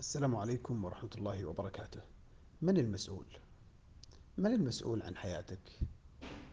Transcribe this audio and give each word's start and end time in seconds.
السلام 0.00 0.36
عليكم 0.36 0.84
ورحمة 0.84 1.10
الله 1.18 1.44
وبركاته. 1.44 2.00
من 2.62 2.78
المسؤول؟ 2.78 3.26
من 4.36 4.52
المسؤول 4.54 5.02
عن 5.02 5.16
حياتك؟ 5.16 5.80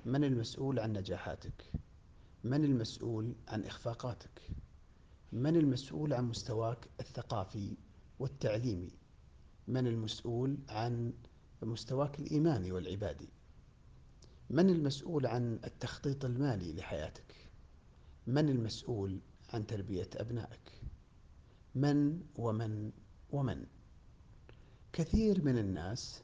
من 0.05 0.23
المسؤول 0.23 0.79
عن 0.79 0.93
نجاحاتك؟ 0.93 1.71
من 2.43 2.63
المسؤول 2.65 3.35
عن 3.47 3.63
إخفاقاتك؟ 3.63 4.41
من 5.31 5.55
المسؤول 5.55 6.13
عن 6.13 6.29
مستواك 6.29 6.87
الثقافي 6.99 7.77
والتعليمي؟ 8.19 8.91
من 9.67 9.87
المسؤول 9.87 10.57
عن 10.69 11.13
مستواك 11.61 12.19
الإيماني 12.19 12.71
والعبادي؟ 12.71 13.29
من 14.49 14.69
المسؤول 14.69 15.25
عن 15.25 15.59
التخطيط 15.63 16.25
المالي 16.25 16.73
لحياتك؟ 16.73 17.35
من 18.27 18.49
المسؤول 18.49 19.19
عن 19.49 19.67
تربية 19.67 20.09
أبنائك؟ 20.15 20.71
من 21.75 22.21
ومن 22.35 22.91
ومن؟ 23.35 23.65
كثير 24.93 25.43
من 25.43 25.57
الناس 25.57 26.23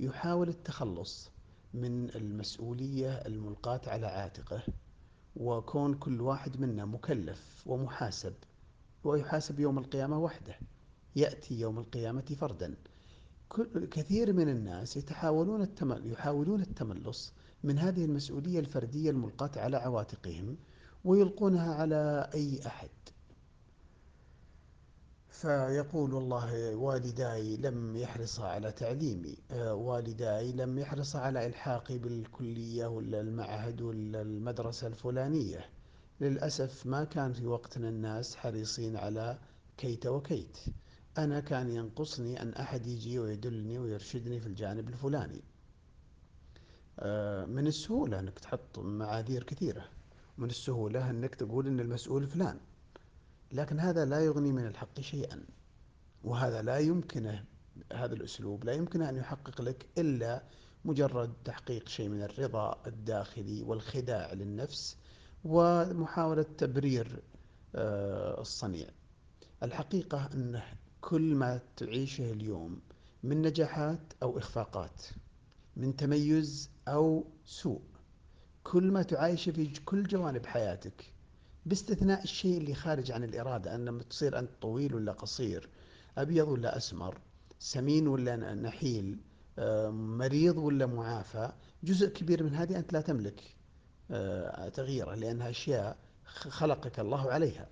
يحاول 0.00 0.48
التخلص 0.48 1.30
من 1.74 2.10
المسؤولية 2.14 3.12
الملقاة 3.12 3.80
على 3.86 4.06
عاتقه 4.06 4.62
وكون 5.36 5.94
كل 5.94 6.20
واحد 6.20 6.60
منا 6.60 6.84
مكلف 6.84 7.62
ومحاسب 7.66 8.34
ويحاسب 9.04 9.60
يوم 9.60 9.78
القيامة 9.78 10.18
وحده 10.18 10.58
يأتي 11.16 11.60
يوم 11.60 11.78
القيامة 11.78 12.36
فردا. 12.40 12.74
كثير 13.90 14.32
من 14.32 14.48
الناس 14.48 14.96
يتحاولون 14.96 15.68
يحاولون 16.04 16.60
التملص 16.60 17.32
من 17.64 17.78
هذه 17.78 18.04
المسؤولية 18.04 18.60
الفردية 18.60 19.10
الملقاة 19.10 19.50
على 19.56 19.76
عواتقهم 19.76 20.56
ويلقونها 21.04 21.74
على 21.74 22.30
أي 22.34 22.60
أحد. 22.66 22.90
فيقول 25.40 26.14
والله 26.14 26.76
والداي 26.76 27.56
لم 27.56 27.96
يحرصا 27.96 28.44
على 28.44 28.72
تعليمي. 28.72 29.36
آه، 29.50 29.74
والداي 29.74 30.52
لم 30.52 30.78
يحرصا 30.78 31.18
على 31.18 31.46
إلحاقي 31.46 31.98
بالكلية 31.98 32.86
ولا 32.86 33.20
المعهد 33.20 33.82
ولا 33.82 34.22
المدرسة 34.22 34.86
الفلانية. 34.86 35.70
للأسف 36.20 36.86
ما 36.86 37.04
كان 37.04 37.32
في 37.32 37.46
وقتنا 37.46 37.88
الناس 37.88 38.36
حريصين 38.36 38.96
على 38.96 39.38
كيت 39.76 40.06
وكيت. 40.06 40.58
أنا 41.18 41.40
كان 41.40 41.70
ينقصني 41.70 42.42
أن 42.42 42.52
أحد 42.52 42.86
يجي 42.86 43.18
ويدلني 43.18 43.78
ويرشدني 43.78 44.40
في 44.40 44.46
الجانب 44.46 44.88
الفلاني. 44.88 45.42
آه، 46.98 47.44
من 47.44 47.66
السهولة 47.66 48.20
أنك 48.20 48.38
تحط 48.38 48.78
معاذير 48.78 49.42
كثيرة. 49.42 49.84
من 50.38 50.50
السهولة 50.50 51.10
أنك 51.10 51.34
تقول 51.34 51.66
أن 51.66 51.80
المسؤول 51.80 52.26
فلان. 52.26 52.60
لكن 53.52 53.80
هذا 53.80 54.04
لا 54.04 54.20
يغني 54.20 54.52
من 54.52 54.66
الحق 54.66 55.00
شيئا 55.00 55.44
وهذا 56.24 56.62
لا 56.62 56.78
يمكنه 56.78 57.44
هذا 57.92 58.14
الأسلوب 58.14 58.64
لا 58.64 58.72
يمكن 58.72 59.02
أن 59.02 59.16
يحقق 59.16 59.60
لك 59.60 59.86
إلا 59.98 60.42
مجرد 60.84 61.32
تحقيق 61.44 61.88
شيء 61.88 62.08
من 62.08 62.22
الرضا 62.22 62.82
الداخلي 62.86 63.62
والخداع 63.62 64.32
للنفس 64.32 64.96
ومحاولة 65.44 66.42
تبرير 66.42 67.22
آه، 67.74 68.40
الصنيع. 68.40 68.88
الحقيقة 69.62 70.30
أنه 70.34 70.64
كل 71.00 71.34
ما 71.34 71.60
تعيشه 71.76 72.32
اليوم 72.32 72.80
من 73.22 73.42
نجاحات 73.42 74.12
أو 74.22 74.38
إخفاقات 74.38 75.02
من 75.76 75.96
تميز 75.96 76.70
أو 76.88 77.24
سوء 77.44 77.82
كل 78.64 78.90
ما 78.90 79.02
تعايشه 79.02 79.52
في 79.52 79.80
كل 79.84 80.02
جوانب 80.02 80.46
حياتك 80.46 81.12
باستثناء 81.66 82.22
الشيء 82.22 82.58
اللي 82.58 82.74
خارج 82.74 83.12
عن 83.12 83.24
الإرادة 83.24 83.74
أن 83.74 83.84
لما 83.84 84.02
تصير 84.02 84.38
أنت 84.38 84.50
طويل 84.62 84.94
ولا 84.94 85.12
قصير 85.12 85.68
أبيض 86.18 86.48
ولا 86.48 86.76
أسمر 86.76 87.18
سمين 87.58 88.08
ولا 88.08 88.54
نحيل 88.54 89.18
مريض 89.92 90.58
ولا 90.58 90.86
معافى 90.86 91.52
جزء 91.82 92.08
كبير 92.08 92.42
من 92.42 92.54
هذه 92.54 92.78
أنت 92.78 92.92
لا 92.92 93.00
تملك 93.00 93.56
آه، 94.10 94.68
تغييره 94.68 95.14
لأنها 95.14 95.50
أشياء 95.50 95.96
خلقك 96.24 97.00
الله 97.00 97.32
عليها. 97.32 97.68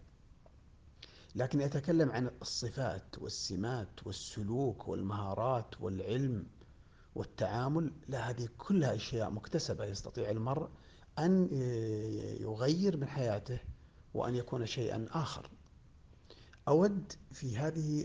لكن 1.35 1.61
يتكلم 1.61 2.11
عن 2.11 2.31
الصفات 2.43 3.19
والسمات 3.19 4.07
والسلوك 4.07 4.89
والمهارات 4.89 5.81
والعلم 5.81 6.47
والتعامل 7.15 7.93
لا 8.09 8.31
هذه 8.31 8.49
كلها 8.59 8.95
أشياء 8.95 9.31
مكتسبة 9.31 9.85
يستطيع 9.85 10.31
المرء 10.31 10.69
أن 11.19 11.49
يغير 12.41 12.97
من 12.97 13.09
حياته 13.09 13.59
وأن 14.15 14.35
يكون 14.35 14.67
شيئا 14.67 15.07
آخر. 15.11 15.51
أود 16.69 17.13
في 17.33 17.57
هذه 17.59 18.05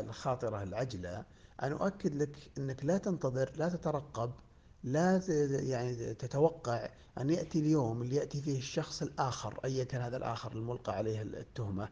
الخاطرة 0.00 0.62
العجلة 0.62 1.24
أن 1.62 1.72
أؤكد 1.72 2.14
لك 2.14 2.50
أنك 2.58 2.84
لا 2.84 2.98
تنتظر 2.98 3.52
لا 3.56 3.68
تترقب 3.68 4.32
لا 4.84 5.22
يعني 5.48 6.14
تتوقع 6.14 6.90
أن 7.18 7.30
يأتي 7.30 7.58
اليوم 7.58 8.02
اللي 8.02 8.16
يأتي 8.16 8.42
فيه 8.42 8.58
الشخص 8.58 9.02
الآخر 9.02 9.60
أيا 9.64 9.84
كان 9.84 10.02
هذا 10.02 10.16
الآخر 10.16 10.52
الملقى 10.52 10.96
عليه 10.96 11.22
التهمة 11.22 11.88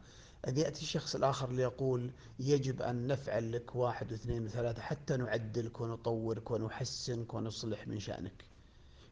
أن 0.48 0.56
يأتي 0.56 0.82
الشخص 0.82 1.14
الآخر 1.14 1.52
ليقول 1.52 2.10
يجب 2.38 2.82
أن 2.82 3.06
نفعل 3.06 3.52
لك 3.52 3.76
واحد 3.76 4.12
واثنين 4.12 4.44
وثلاثة 4.44 4.82
حتى 4.82 5.16
نعدلك 5.16 5.80
ونطورك 5.80 6.50
ونحسنك 6.50 7.34
ونصلح 7.34 7.88
من 7.88 8.00
شأنك. 8.00 8.44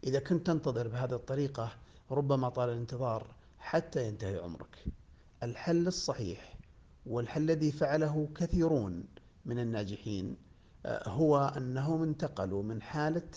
إذا 0.05 0.19
كنت 0.19 0.47
تنتظر 0.47 0.89
بهذه 0.89 1.15
الطريقة 1.15 1.73
ربما 2.11 2.49
طال 2.49 2.69
الانتظار 2.69 3.27
حتى 3.59 4.09
ينتهي 4.09 4.39
عمرك. 4.39 4.85
الحل 5.43 5.87
الصحيح 5.87 6.59
والحل 7.07 7.43
الذي 7.43 7.73
فعله 7.73 8.29
كثيرون 8.35 9.05
من 9.45 9.59
الناجحين 9.59 10.37
آه، 10.87 11.09
هو 11.09 11.55
أنهم 11.57 12.03
انتقلوا 12.03 12.63
من 12.63 12.83
حالة 12.83 13.31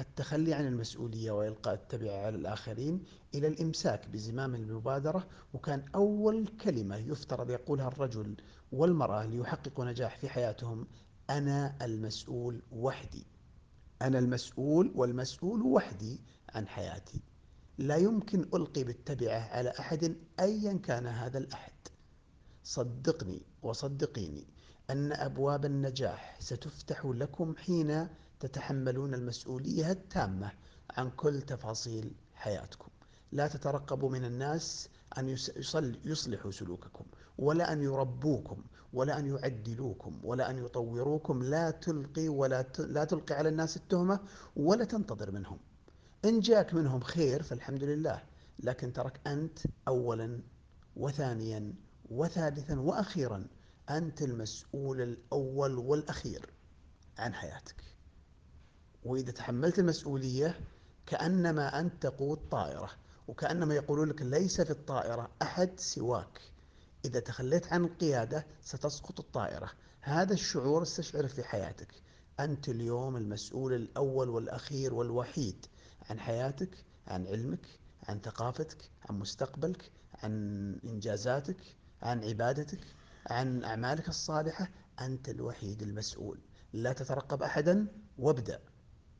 التخلي 0.00 0.54
عن 0.54 0.66
المسؤولية 0.66 1.30
وإلقاء 1.30 1.74
التبعة 1.74 2.26
على 2.26 2.36
الآخرين 2.36 3.04
إلى 3.34 3.46
الإمساك 3.46 4.08
بزمام 4.08 4.54
المبادرة. 4.54 5.26
وكان 5.54 5.84
أول 5.94 6.46
كلمة 6.46 6.96
يفترض 6.96 7.50
يقولها 7.50 7.88
الرجل 7.88 8.36
والمرأة 8.72 9.26
ليحققوا 9.26 9.84
نجاح 9.84 10.18
في 10.18 10.28
حياتهم 10.28 10.86
أنا 11.30 11.76
المسؤول 11.82 12.62
وحدي. 12.72 13.26
أنا 14.02 14.18
المسؤول 14.18 14.92
والمسؤول 14.94 15.62
وحدي 15.62 16.20
عن 16.54 16.68
حياتي. 16.68 17.20
لا 17.78 17.96
يمكن 17.96 18.48
ألقي 18.54 18.84
بالتبعة 18.84 19.38
على 19.38 19.70
أحد 19.78 20.16
أيا 20.40 20.72
كان 20.72 21.06
هذا 21.06 21.38
الأحد. 21.38 21.72
صدقني 22.64 23.42
وصدقيني 23.62 24.46
أن 24.90 25.12
أبواب 25.12 25.64
النجاح 25.64 26.36
ستفتح 26.40 27.06
لكم 27.06 27.56
حين 27.56 28.08
تتحملون 28.40 29.14
المسؤولية 29.14 29.90
التامة 29.90 30.52
عن 30.90 31.10
كل 31.10 31.42
تفاصيل 31.42 32.14
حياتكم. 32.34 32.88
لا 33.32 33.48
تترقبوا 33.48 34.10
من 34.10 34.24
الناس 34.24 34.88
أن 35.18 35.28
يصلحوا 36.04 36.50
سلوككم 36.50 37.04
ولا 37.38 37.72
أن 37.72 37.82
يربوكم 37.82 38.64
ولا 38.92 39.18
أن 39.18 39.26
يعدلوكم 39.26 40.20
ولا 40.24 40.50
أن 40.50 40.58
يطوروكم. 40.58 41.42
لا 41.42 41.70
تلقي 41.70 42.28
ولا 42.28 42.66
لا 42.78 43.04
تلقي 43.04 43.34
على 43.34 43.48
الناس 43.48 43.76
التهمة 43.76 44.20
ولا 44.56 44.84
تنتظر 44.84 45.30
منهم. 45.30 45.58
إن 46.26 46.40
جاءك 46.40 46.74
منهم 46.74 47.00
خير 47.00 47.42
فالحمد 47.42 47.82
لله 47.84 48.22
لكن 48.58 48.92
ترك 48.92 49.20
أنت 49.26 49.58
أولا 49.88 50.40
وثانيا 50.96 51.74
وثالثا 52.10 52.80
وأخيرا 52.80 53.46
أنت 53.90 54.22
المسؤول 54.22 55.00
الأول 55.00 55.78
والأخير 55.78 56.50
عن 57.18 57.34
حياتك. 57.34 57.84
وإذا 59.04 59.30
تحملت 59.30 59.78
المسؤولية 59.78 60.60
كأنما 61.06 61.80
أنت 61.80 62.02
تقود 62.02 62.38
طائرة 62.50 62.90
وكأنما 63.28 63.74
يقولون 63.74 64.08
لك 64.08 64.22
ليس 64.22 64.60
في 64.60 64.70
الطائرة 64.70 65.30
أحد 65.42 65.70
سواك. 65.80 66.40
إذا 67.04 67.20
تخليت 67.20 67.72
عن 67.72 67.84
القيادة 67.84 68.46
ستسقط 68.62 69.20
الطائرة. 69.20 69.70
هذا 70.00 70.32
الشعور 70.32 70.82
استشعره 70.82 71.26
في 71.26 71.44
حياتك. 71.44 71.94
أنت 72.40 72.68
اليوم 72.68 73.16
المسؤول 73.16 73.72
الأول 73.74 74.28
والأخير 74.28 74.94
والوحيد. 74.94 75.66
عن 76.10 76.20
حياتك 76.20 76.84
عن 77.06 77.26
علمك 77.26 77.66
عن 78.08 78.20
ثقافتك 78.20 78.90
عن 79.08 79.18
مستقبلك 79.18 79.90
عن 80.14 80.32
إنجازاتك 80.84 81.60
عن 82.02 82.24
عبادتك 82.24 82.80
عن 83.26 83.64
أعمالك 83.64 84.08
الصالحة 84.08 84.70
أنت 85.00 85.28
الوحيد 85.28 85.82
المسؤول. 85.82 86.38
لا 86.72 86.92
تترقب 86.92 87.42
أحدا 87.42 87.86
وابدأ. 88.18 88.60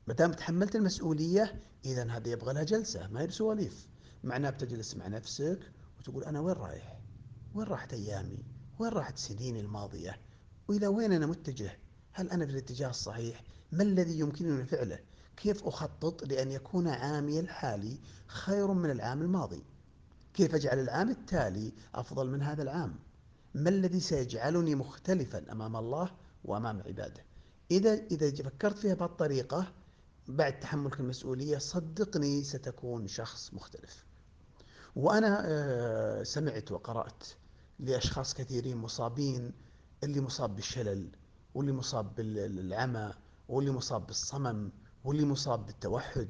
ما 0.07 0.15
دام 0.15 0.33
تحملت 0.33 0.77
المسؤولية 0.77 1.61
إذا 1.85 2.11
هذا 2.11 2.29
يبغى 2.29 2.55
لها 2.55 2.63
جلسة 2.63 3.09
ما 3.09 3.21
هي 3.21 3.27
بسواليف 3.27 3.89
معناه 4.25 4.51
بتجلس 4.51 4.97
مع 4.97 5.07
نفسك 5.09 5.73
وتقول 5.99 6.25
أنا 6.25 6.41
وين 6.41 6.55
رايح؟ 6.55 7.01
وين 7.55 7.67
راحت 7.67 7.93
أيامي؟ 7.93 8.39
وين 8.79 8.91
راحت 8.93 9.19
سنيني 9.19 9.61
الماضية؟ 9.61 10.21
وإلى 10.69 10.87
وين 10.87 11.13
أنا 11.13 11.27
متجه؟ 11.27 11.79
هل 12.13 12.31
أنا 12.31 12.47
في 12.47 12.53
الاتجاه 12.53 12.91
الصحيح؟ 12.91 13.43
ما 13.73 13.83
الذي 13.83 14.19
يمكنني 14.19 14.65
فعله؟ 14.65 14.99
كيف 15.37 15.65
أخطط 15.65 16.25
لأن 16.25 16.53
يكون 16.53 16.89
عامي 16.89 17.41
الحالي 17.41 17.99
خير 18.27 18.73
من 18.73 18.91
العام 18.91 19.23
الماضي؟ 19.23 19.63
كيف 20.35 20.55
أجعل 20.55 20.79
العام 20.79 21.11
التالي 21.11 21.73
أفضل 21.95 22.31
من 22.31 22.43
هذا 22.43 22.63
العام؟ 22.63 22.99
ما 23.55 23.71
الذي 23.71 24.01
سيجعلني 24.01 24.75
مختلفا 24.75 25.53
أمام 25.53 25.77
الله 25.77 26.11
وأمام 26.45 26.83
عباده؟ 26.87 27.25
إذا 27.71 27.95
إذا 27.95 28.43
فكرت 28.43 28.79
فيها 28.79 28.95
بهالطريقة 28.95 29.73
بعد 30.29 30.61
تحملك 30.61 31.01
المسؤولية 31.01 31.59
صدقني 31.59 32.45
ستكون 32.45 33.09
شخص 33.09 33.55
مختلف. 33.55 34.05
وأنا 34.97 35.43
آه، 35.45 36.23
سمعت 36.23 36.73
وقرأت 36.73 37.25
لأشخاص 37.79 38.35
كثيرين 38.35 38.77
مصابين 38.77 39.53
اللي 40.05 40.21
مصاب 40.21 40.57
بالشلل 40.57 41.09
واللي 41.55 41.73
مصاب 41.73 42.15
بالعمى 42.15 43.13
واللي 43.49 43.71
مصاب 43.71 44.07
بالصمم 44.07 44.71
واللي 45.07 45.25
مصاب 45.25 45.67
بالتوحد 45.67 46.29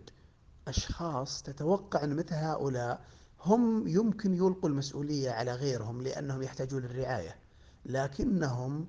أشخاص 0.68 1.42
تتوقع 1.42 2.04
أن 2.04 2.16
مثل 2.16 2.34
هؤلاء 2.34 3.04
هم 3.40 3.88
يمكن 3.88 4.34
يلقوا 4.34 4.68
المسؤولية 4.68 5.30
على 5.30 5.52
غيرهم 5.52 6.02
لأنهم 6.02 6.42
يحتاجون 6.42 6.84
الرعاية 6.84 7.36
لكنهم 7.84 8.86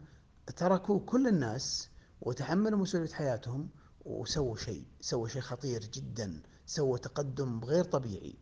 تركوا 0.56 1.00
كل 1.00 1.28
الناس 1.28 1.90
وتحملوا 2.22 2.80
مسؤولية 2.80 3.10
حياتهم 3.10 3.70
وسووا 4.06 4.56
شيء 4.58 4.86
سووا 5.02 5.28
شيء 5.28 5.42
خطير 5.42 5.82
جدا 5.82 6.42
سووا 6.66 6.98
تقدم 6.98 7.64
غير 7.64 7.84
طبيعي. 7.84 8.36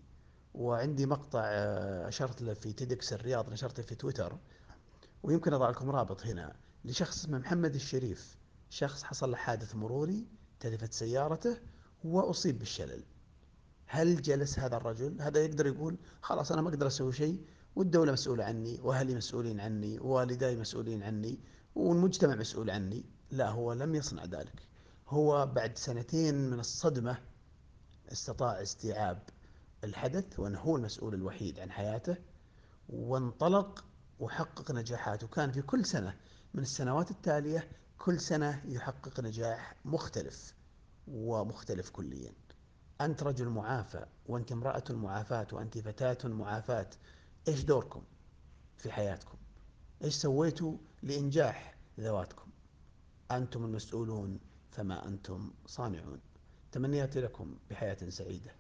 وعندي 0.54 1.06
مقطع 1.06 1.42
آه، 1.44 2.08
أشرت 2.08 2.42
له 2.42 2.54
في 2.54 2.74
تيدكس 2.74 3.14
الرياض 3.14 3.50
نشرته 3.50 3.84
في 3.84 3.96
تويتر 3.96 4.38
ويمكن 5.24 5.54
أضع 5.54 5.70
لكم 5.70 5.90
رابط 5.90 6.26
هنا 6.26 6.56
لشخص 6.86 7.18
اسمه 7.18 7.38
محمد 7.38 7.76
الشريف 7.76 8.38
شخص 8.70 9.04
حصل 9.04 9.32
له 9.32 9.38
حادث 9.38 9.76
مروري 9.76 10.28
تلفت 10.66 10.94
سيارته 10.94 11.58
وأصيب 12.04 12.60
بالشلل. 12.60 13.04
هل 13.86 14.22
جلس 14.22 14.60
هذا 14.60 14.78
الرجل؟ 14.78 15.22
هذا 15.22 15.46
يقدر 15.46 15.68
يقول 15.68 15.98
خلاص 16.22 16.52
أنا 16.52 16.62
ما 16.62 16.70
أقدر 16.70 16.88
أسوي 16.88 17.14
شيء 17.14 17.42
والدولة 17.76 18.12
مسؤولة 18.12 18.44
عني 18.44 18.80
وأهلي 18.82 19.16
مسؤولين 19.16 19.60
عني 19.60 20.00
ووالداي 20.00 20.56
مسؤولين 20.56 21.04
عني 21.04 21.40
والمجتمع 21.76 22.36
مسؤول 22.36 22.70
عني. 22.70 23.06
لا 23.32 23.50
هو 23.50 23.74
لم 23.74 23.96
يصنع 23.96 24.26
ذلك. 24.26 24.68
هو 25.08 25.46
بعد 25.56 25.78
سنتين 25.78 26.50
من 26.50 26.60
الصدمة 26.60 27.18
استطاع 28.12 28.62
استيعاب 28.62 29.24
الحدث 29.84 30.40
وأنه 30.40 30.60
هو 30.60 30.76
المسؤول 30.76 31.14
الوحيد 31.14 31.60
عن 31.60 31.72
حياته 31.72 32.18
وانطلق 32.90 33.86
وحقق 34.20 34.72
نجاحات. 34.72 35.24
وكان 35.24 35.52
في 35.52 35.62
كل 35.62 35.86
سنة 35.86 36.18
من 36.54 36.64
السنوات 36.64 37.12
التالية 37.12 37.70
كل 37.98 38.20
سنة 38.20 38.62
يحقق 38.66 39.20
نجاح 39.20 39.76
مختلف 39.86 40.54
ومختلف 41.08 41.90
كليا. 41.90 42.34
أنت 43.02 43.24
رجل 43.24 43.50
معافى 43.50 44.06
وأنت 44.26 44.52
امرأة 44.52 44.84
معافاة 44.90 45.48
وأنت 45.52 45.78
فتاة 45.78 46.28
معافاة 46.28 46.90
إيش 47.48 47.64
دوركم 47.64 48.04
في 48.78 48.92
حياتكم؟ 48.92 49.38
إيش 50.04 50.16
سويتوا 50.16 50.78
لإنجاح 51.04 51.78
ذواتكم؟ 52.00 52.48
أنتم 53.32 53.66
المسؤولون 53.66 54.40
فما 54.72 55.08
أنتم 55.08 55.52
صانعون. 55.66 56.20
تمنياتي 56.72 57.22
لكم 57.22 57.58
بحياة 57.70 58.10
سعيدة. 58.10 58.52